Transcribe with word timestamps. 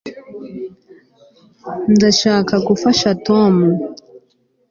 ndashaka 1.93 2.53
gufasha 2.67 3.09
tom 3.27 3.53